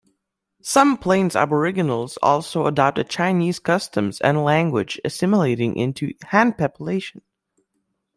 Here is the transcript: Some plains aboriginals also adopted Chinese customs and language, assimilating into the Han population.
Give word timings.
Some 0.63 0.97
plains 0.97 1.35
aboriginals 1.35 2.17
also 2.23 2.65
adopted 2.65 3.07
Chinese 3.07 3.59
customs 3.59 4.19
and 4.19 4.43
language, 4.43 4.99
assimilating 5.05 5.75
into 5.75 6.07
the 6.19 6.25
Han 6.29 6.53
population. 6.53 7.21